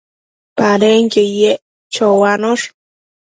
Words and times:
Padenquio 0.57 1.23
yec 1.39 1.59
choanosh 1.93 2.65